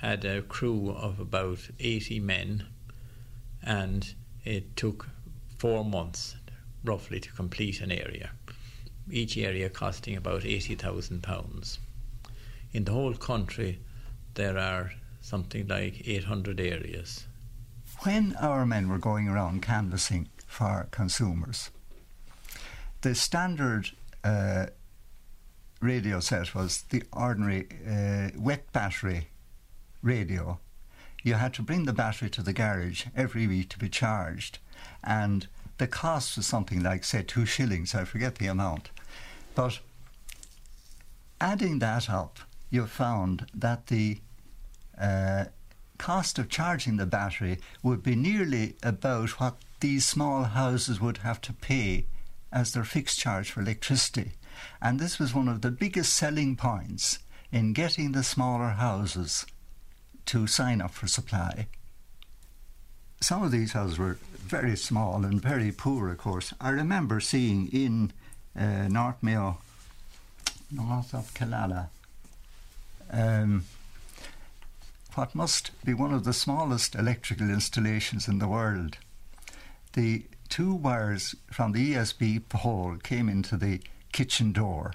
[0.00, 2.66] had a crew of about 80 men,
[3.62, 5.08] and it took
[5.58, 6.36] four months
[6.84, 8.30] roughly to complete an area.
[9.10, 11.78] Each area costing about £80,000.
[12.72, 13.80] In the whole country,
[14.34, 17.26] there are something like 800 areas.
[18.00, 21.70] When our men were going around canvassing for consumers,
[23.00, 23.90] the standard
[24.26, 24.66] uh,
[25.80, 29.28] radio set was the ordinary uh, wet battery
[30.02, 30.58] radio.
[31.22, 34.58] You had to bring the battery to the garage every week to be charged,
[35.04, 35.46] and
[35.78, 37.94] the cost was something like, say, two shillings.
[37.94, 38.90] I forget the amount,
[39.54, 39.78] but
[41.40, 42.38] adding that up,
[42.70, 44.18] you found that the
[45.00, 45.44] uh,
[45.98, 51.40] cost of charging the battery would be nearly about what these small houses would have
[51.42, 52.06] to pay
[52.52, 54.32] as their fixed charge for electricity.
[54.80, 57.18] And this was one of the biggest selling points
[57.52, 59.46] in getting the smaller houses
[60.26, 61.66] to sign up for supply.
[63.20, 66.52] Some of these houses were very small and very poor, of course.
[66.60, 68.12] I remember seeing in
[68.58, 69.58] uh, North Mayo,
[70.70, 71.88] north of Killala,
[73.10, 73.64] um,
[75.14, 78.98] what must be one of the smallest electrical installations in the world.
[79.94, 83.80] The two wires from the ESB pole came into the
[84.12, 84.94] kitchen door,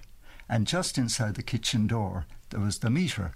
[0.50, 3.34] and just inside the kitchen door there was the meter.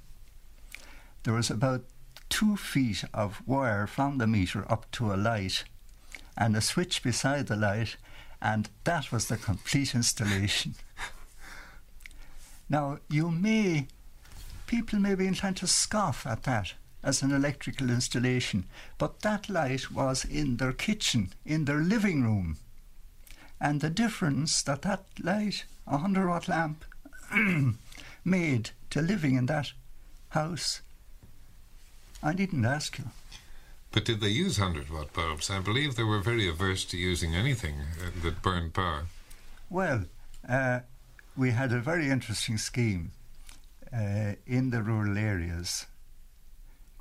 [1.23, 1.86] There was about
[2.30, 5.63] two feet of wire from the meter up to a light,
[6.38, 7.97] and a switch beside the light,
[8.41, 10.75] and that was the complete installation.
[12.69, 13.88] now, you may,
[14.67, 16.73] people may be inclined to scoff at that
[17.05, 18.65] as an electrical installation,
[18.97, 22.57] but that light was in their kitchen, in their living room.
[23.61, 26.83] And the difference that that light, a 100 watt lamp,
[28.25, 29.71] made to living in that
[30.29, 30.81] house,
[32.23, 33.05] I didn't ask you.
[33.91, 35.49] But did they use 100 watt bulbs?
[35.49, 39.05] I believe they were very averse to using anything uh, that burned power.
[39.69, 40.05] Well,
[40.49, 40.79] uh,
[41.37, 43.11] we had a very interesting scheme
[43.93, 45.85] uh, in the rural areas.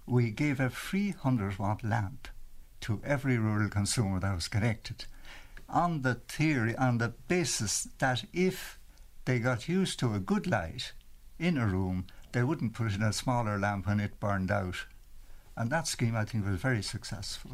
[0.06, 2.28] We gave a free 100 watt lamp
[2.82, 5.06] to every rural consumer that was connected
[5.68, 8.78] on the theory, on the basis that if
[9.24, 10.92] they got used to a good light
[11.38, 14.86] in a room, they wouldn't put in a smaller lamp when it burned out.
[15.56, 17.52] And that scheme, I think, was very successful.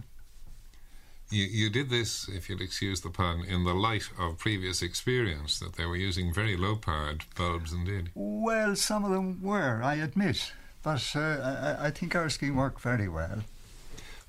[1.30, 5.60] You, you did this, if you'll excuse the pun, in the light of previous experience
[5.60, 8.10] that they were using very low powered bulbs indeed.
[8.14, 10.52] Well, some of them were, I admit,
[10.83, 13.43] but uh, I, I think our scheme worked very well.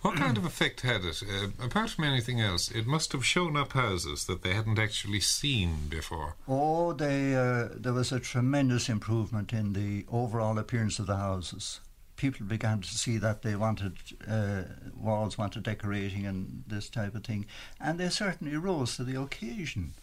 [0.02, 1.22] What kind of effect had it?
[1.22, 5.20] Uh, apart from anything else, it must have shown up houses that they hadn't actually
[5.20, 6.36] seen before.
[6.48, 11.82] Oh, they, uh, there was a tremendous improvement in the overall appearance of the houses.
[12.16, 14.64] People began to see that they wanted uh,
[14.96, 17.46] walls, wanted decorating, and this type of thing,
[17.80, 19.94] and they certainly rose to the occasion.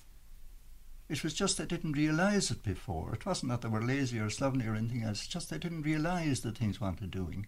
[1.09, 3.15] It was just they didn't realise it before.
[3.15, 5.21] It wasn't that they were lazy or slovenly or anything else.
[5.21, 7.47] It's just they didn't realise the things wanted doing.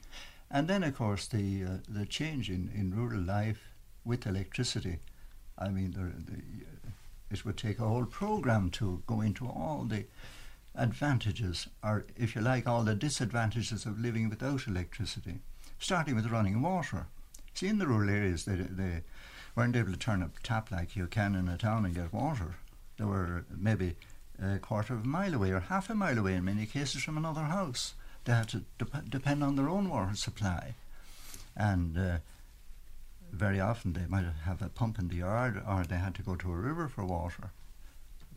[0.51, 3.69] And then, of course, the uh, the change in, in rural life
[4.05, 4.99] with electricity.
[5.59, 6.91] I mean, the, the, uh,
[7.31, 10.07] it would take a whole program to go into all the
[10.75, 15.41] advantages, or if you like, all the disadvantages of living without electricity.
[15.79, 17.07] Starting with running water.
[17.55, 19.03] See, in the rural areas, they, they
[19.55, 22.57] weren't able to turn up tap like you can in a town and get water.
[23.01, 23.97] They were maybe
[24.39, 27.17] a quarter of a mile away or half a mile away in many cases from
[27.17, 27.95] another house.
[28.27, 30.75] They had to dep- depend on their own water supply.
[31.57, 32.19] And uh,
[33.33, 36.37] very often they might have a pump in the yard or they had to go
[36.37, 37.53] to a river for water.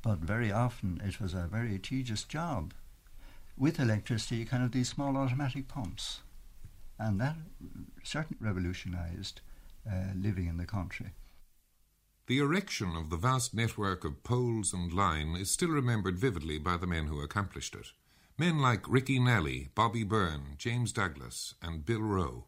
[0.01, 2.73] But very often it was a very tedious job.
[3.57, 6.21] With electricity, can have these small automatic pumps.
[6.97, 7.35] And that
[8.01, 9.41] certainly revolutionized
[9.85, 11.11] uh, living in the country.
[12.27, 16.77] The erection of the vast network of poles and line is still remembered vividly by
[16.77, 17.91] the men who accomplished it.
[18.37, 22.45] Men like Ricky Nellie, Bobby Byrne, James Douglas, and Bill Rowe.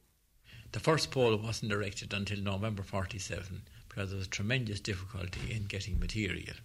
[0.71, 5.99] The first pole wasn't erected until November 47 because there was tremendous difficulty in getting
[5.99, 6.55] material.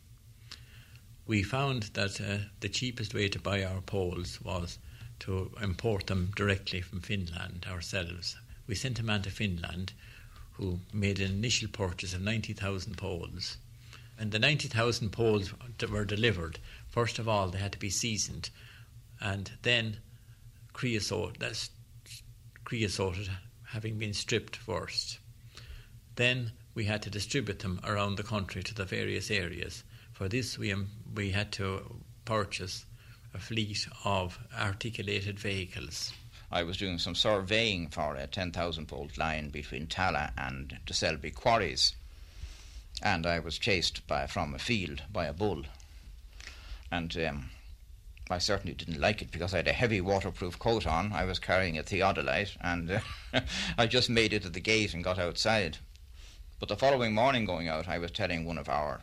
[1.26, 4.78] We found that uh, the cheapest way to buy our poles was
[5.20, 8.36] to import them directly from Finland ourselves.
[8.68, 9.94] We sent a man to Finland
[10.60, 13.56] who made an initial purchase of 90,000 poles.
[14.18, 18.50] And the 90,000 poles that were delivered, first of all, they had to be seasoned
[19.22, 19.96] and then
[20.74, 21.70] creosote, that's
[22.64, 23.30] creosoted
[23.64, 25.18] having been stripped first.
[26.16, 29.82] Then we had to distribute them around the country to the various areas.
[30.12, 32.84] For this, we, um, we had to purchase
[33.32, 36.12] a fleet of articulated vehicles.
[36.52, 41.30] I was doing some surveying for a 10,000 volt line between Tallaght and the Selby
[41.30, 41.94] quarries,
[43.02, 45.62] and I was chased by, from a field by a bull.
[46.90, 47.50] And um,
[48.28, 51.12] I certainly didn't like it because I had a heavy waterproof coat on.
[51.12, 52.90] I was carrying a theodolite, and
[53.32, 53.40] uh,
[53.78, 55.78] I just made it to the gate and got outside.
[56.58, 59.00] But the following morning, going out, I was telling one of our,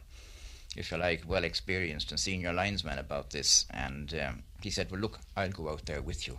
[0.76, 5.02] if you like, well experienced and senior linesmen about this, and um, he said, Well,
[5.02, 6.38] look, I'll go out there with you,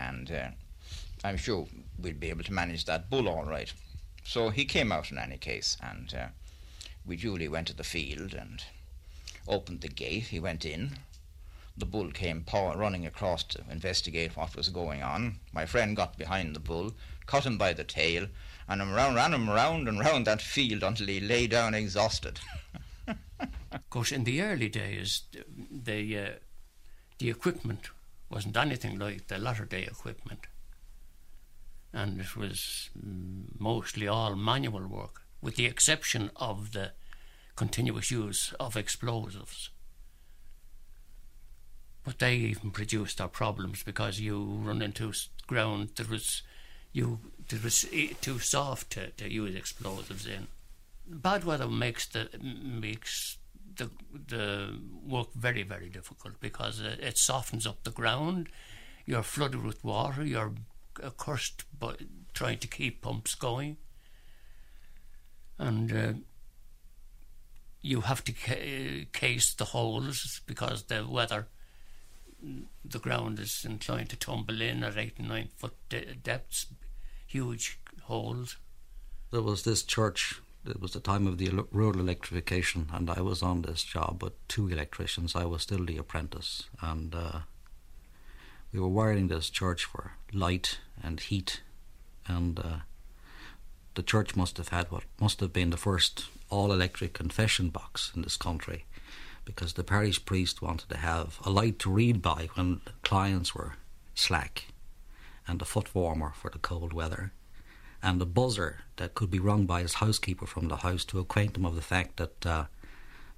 [0.00, 0.48] and uh,
[1.24, 1.66] I'm sure
[1.98, 3.72] we'll be able to manage that bull all right.
[4.24, 6.26] So he came out in any case, and uh,
[7.06, 8.64] we duly went to the field and
[9.48, 10.24] opened the gate.
[10.24, 10.98] He went in,
[11.76, 15.36] the bull came paw- running across to investigate what was going on.
[15.52, 16.94] My friend got behind the bull,
[17.26, 18.28] caught him by the tail,
[18.68, 22.40] and ran, ran him round and round that field until he lay down exhausted.
[23.08, 25.22] of course, in the early days,
[25.70, 26.30] the uh,
[27.18, 27.90] the equipment
[28.32, 30.46] wasn't anything like the latter day equipment,
[31.92, 32.88] and it was
[33.58, 36.92] mostly all manual work, with the exception of the
[37.56, 39.68] continuous use of explosives.
[42.04, 45.12] But they even produced our problems because you run into
[45.46, 46.42] ground that was
[46.92, 47.86] you that was
[48.20, 50.48] too soft to, to use explosives in.
[51.06, 53.38] Bad weather makes the makes
[53.76, 53.90] the
[54.28, 58.48] the work very very difficult because uh, it softens up the ground.
[59.06, 60.24] You're flooded with water.
[60.24, 60.52] You're
[61.02, 61.94] uh, cursed by
[62.34, 63.76] trying to keep pumps going,
[65.58, 66.12] and uh,
[67.80, 71.48] you have to ca- uh, case the holes because the weather
[72.84, 76.66] the ground is inclined to tumble in at eight and nine foot de- depths,
[77.26, 78.56] huge holes.
[79.30, 80.40] There was this church.
[80.64, 84.34] It was the time of the rural electrification, and I was on this job with
[84.46, 85.34] two electricians.
[85.34, 87.40] I was still the apprentice, and uh,
[88.72, 91.62] we were wiring this church for light and heat,
[92.28, 92.76] and uh,
[93.94, 98.22] the church must have had what must have been the first all-electric confession box in
[98.22, 98.84] this country
[99.44, 103.74] because the parish priest wanted to have a light to read by when clients were
[104.14, 104.66] slack,
[105.46, 107.32] and a foot warmer for the cold weather,
[108.02, 111.56] and a buzzer that could be rung by his housekeeper from the house to acquaint
[111.56, 112.64] him of the fact that uh,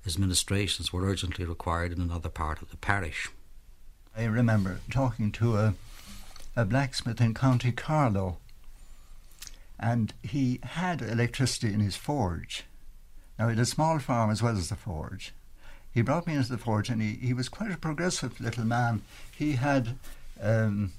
[0.03, 3.29] his ministrations were urgently required in another part of the parish.
[4.17, 5.75] I remember talking to a,
[6.57, 8.39] a blacksmith in County Carlow,
[9.79, 12.65] and he had electricity in his forge.
[13.39, 15.33] Now, he had a small farm as well as the forge
[15.95, 19.03] he brought me into the forge and he, he was quite a progressive little man.
[19.31, 19.97] He had
[20.43, 20.93] um,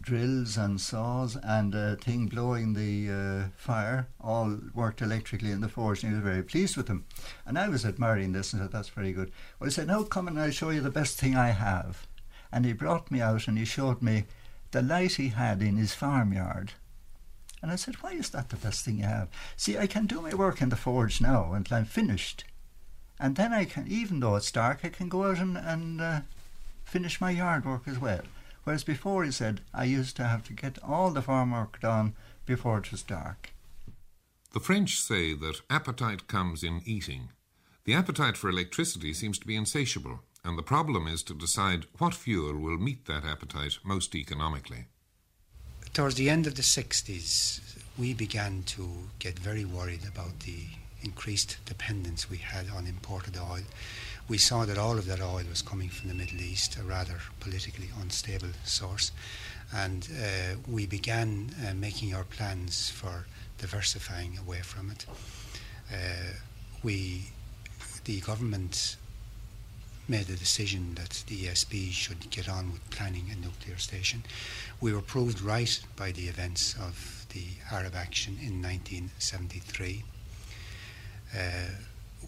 [0.00, 5.68] drills and saws and a thing blowing the uh, fire, all worked electrically in the
[5.68, 7.06] forge, and he was very pleased with them.
[7.46, 9.30] And I was admiring this and said, That's very good.
[9.58, 12.06] Well, he said, Now come and I'll show you the best thing I have.
[12.52, 14.24] And he brought me out and he showed me
[14.72, 16.72] the light he had in his farmyard.
[17.62, 19.28] And I said, Why is that the best thing you have?
[19.56, 22.44] See, I can do my work in the forge now until I'm finished
[23.20, 26.20] and then I can, even though it's dark, I can go out and, and uh,
[26.84, 28.22] finish my yard work as well.
[28.70, 32.14] Whereas before, he said, I used to have to get all the farm work done
[32.46, 33.52] before it was dark.
[34.52, 37.30] The French say that appetite comes in eating.
[37.82, 42.14] The appetite for electricity seems to be insatiable, and the problem is to decide what
[42.14, 44.84] fuel will meet that appetite most economically.
[45.92, 50.66] Towards the end of the 60s, we began to get very worried about the
[51.02, 53.64] increased dependence we had on imported oil.
[54.30, 57.18] We saw that all of that oil was coming from the Middle East, a rather
[57.40, 59.10] politically unstable source,
[59.74, 63.26] and uh, we began uh, making our plans for
[63.58, 65.04] diversifying away from it.
[65.92, 66.34] Uh,
[66.84, 67.32] we,
[68.04, 68.94] the government
[70.06, 74.22] made the decision that the ESB should get on with planning a nuclear station.
[74.80, 80.04] We were proved right by the events of the Arab action in 1973.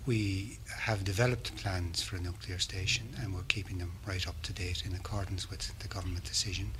[0.04, 4.52] We have developed plans for a nuclear station and we're keeping them right up to
[4.52, 6.72] date in accordance with the government decision.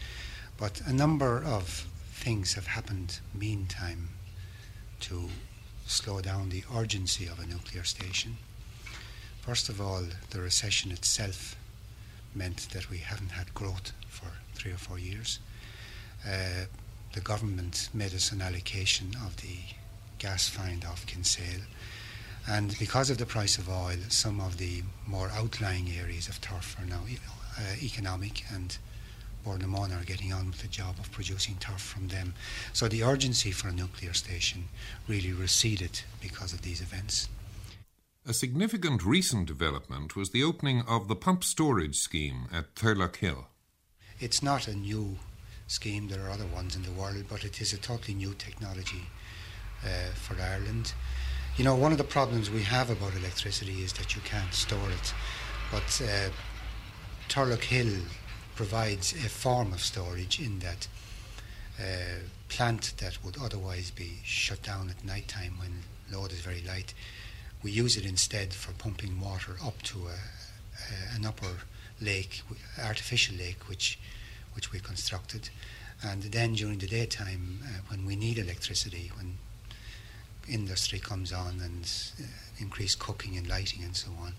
[0.56, 4.08] But a number of things have happened meantime
[5.00, 5.28] to
[5.86, 8.38] slow down the urgency of a nuclear station.
[9.40, 11.56] First of all, the recession itself
[12.34, 15.38] meant that we haven't had growth for three or four years.
[16.26, 16.66] Uh,
[17.12, 19.58] the government made us an allocation of the
[20.18, 21.62] gas find off Kinsale.
[22.48, 26.76] And because of the price of oil, some of the more outlying areas of turf
[26.80, 27.02] are now
[27.58, 28.76] uh, economic and
[29.44, 32.34] Bord na Móna are getting on with the job of producing turf from them.
[32.72, 34.68] So the urgency for a nuclear station
[35.08, 37.28] really receded because of these events.
[38.24, 43.48] A significant recent development was the opening of the pump storage scheme at Turlough Hill.
[44.20, 45.16] It's not a new
[45.66, 49.06] scheme, there are other ones in the world, but it is a totally new technology
[49.84, 50.94] uh, for Ireland.
[51.56, 54.90] You know, one of the problems we have about electricity is that you can't store
[54.90, 55.14] it,
[55.70, 58.02] but uh, Hill
[58.56, 60.88] provides a form of storage in that
[61.80, 66.62] uh, plant that would otherwise be shut down at night time when load is very
[66.62, 66.92] light
[67.62, 71.58] we use it instead for pumping water up to a, a, an upper
[72.00, 72.42] lake,
[72.82, 73.98] artificial lake, which
[74.54, 75.48] which we constructed.
[76.04, 79.38] And then during the daytime, uh, when we need electricity, when
[80.48, 81.90] industry comes on and
[82.20, 82.24] uh,
[82.58, 84.34] increased cooking and lighting and so on,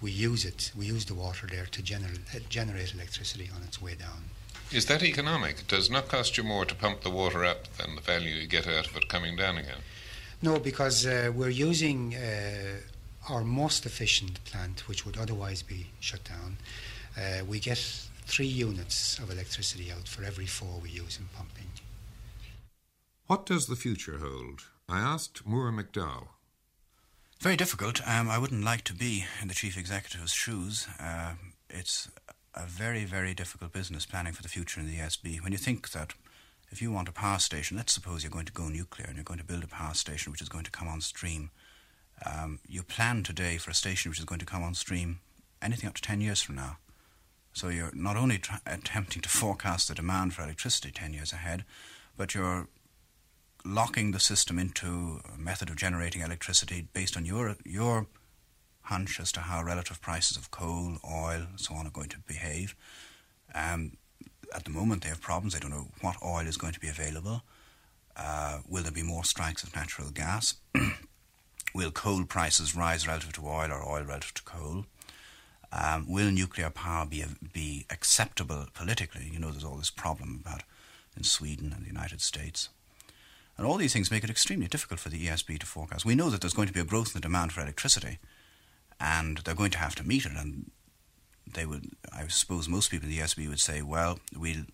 [0.00, 0.72] we use it.
[0.76, 4.30] We use the water there to gener- uh, generate electricity on its way down.
[4.72, 5.60] Is that economic?
[5.60, 8.46] It does not cost you more to pump the water up than the value you
[8.46, 9.78] get out of it coming down again.
[10.42, 16.24] No, because uh, we're using uh, our most efficient plant, which would otherwise be shut
[16.24, 16.56] down.
[17.16, 17.78] Uh, we get
[18.26, 21.70] three units of electricity out for every four we use in pumping.
[23.28, 24.64] What does the future hold?
[24.88, 26.28] I asked Moore McDowell.
[27.40, 28.00] Very difficult.
[28.06, 30.86] Um, I wouldn't like to be in the chief executive's shoes.
[31.00, 31.34] Uh,
[31.68, 32.08] it's
[32.54, 35.42] a very, very difficult business planning for the future in the ESB.
[35.42, 36.14] When you think that
[36.70, 39.24] if you want a power station, let's suppose you're going to go nuclear and you're
[39.24, 41.50] going to build a power station which is going to come on stream.
[42.24, 45.18] Um, you plan today for a station which is going to come on stream
[45.60, 46.78] anything up to 10 years from now.
[47.52, 51.64] So you're not only attempting to forecast the demand for electricity 10 years ahead,
[52.16, 52.68] but you're
[53.66, 58.06] locking the system into a method of generating electricity based on your, your
[58.82, 62.18] hunch as to how relative prices of coal, oil, and so on are going to
[62.20, 62.76] behave.
[63.54, 63.96] Um,
[64.54, 65.54] at the moment they have problems.
[65.54, 67.42] They don't know what oil is going to be available.
[68.16, 70.54] Uh, will there be more strikes of natural gas?
[71.74, 74.86] will coal prices rise relative to oil or oil relative to coal?
[75.72, 79.28] Um, will nuclear power be be acceptable politically?
[79.30, 80.62] You know, there's all this problem about
[81.16, 82.68] in Sweden and the United States.
[83.56, 86.04] And all these things make it extremely difficult for the ESB to forecast.
[86.04, 88.18] We know that there's going to be a growth in the demand for electricity,
[89.00, 90.32] and they're going to have to meet it.
[90.36, 90.70] And
[91.50, 94.64] they would, I suppose most people in the ESB would say, well, we'll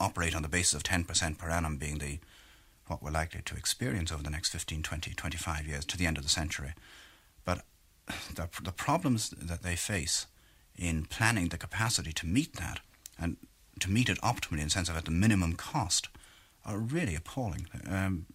[0.00, 2.18] operate on the basis of 10% per annum being the
[2.88, 6.16] what we're likely to experience over the next 15, 20, 25 years to the end
[6.16, 6.74] of the century.
[7.44, 7.62] But
[8.34, 10.26] the, the problems that they face
[10.76, 12.80] in planning the capacity to meet that
[13.18, 13.36] and
[13.80, 16.08] to meet it optimally in the sense of at the minimum cost
[16.64, 17.66] are really appalling.
[17.88, 18.26] Um,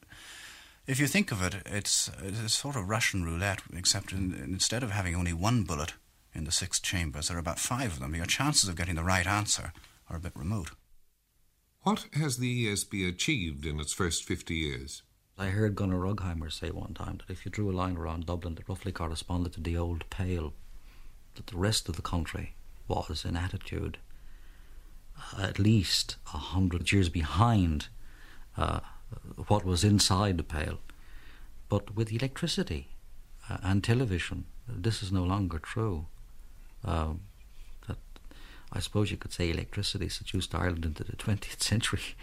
[0.86, 4.92] if you think of it, it's, it's sort of Russian roulette, except in, instead of
[4.92, 5.94] having only one bullet,
[6.38, 7.28] in the six chambers.
[7.28, 8.16] There are about five of them.
[8.16, 9.74] Your chances of getting the right answer
[10.10, 10.72] are a bit remote.
[11.82, 15.02] What has the ESB achieved in its first 50 years?
[15.38, 18.56] I heard Gunnar Rugheimer say one time that if you drew a line around Dublin
[18.56, 20.54] that roughly corresponded to the old Pale,
[21.36, 22.56] that the rest of the country
[22.88, 23.98] was in attitude
[25.18, 27.88] uh, at least a hundred years behind
[28.58, 28.80] uh,
[29.48, 30.80] what was inside the Pale.
[31.70, 32.88] But with electricity
[33.50, 36.06] uh, and television, this is no longer true.
[36.84, 37.22] Um,
[37.88, 37.98] that
[38.72, 42.16] I suppose you could say electricity seduced Ireland into the 20th century.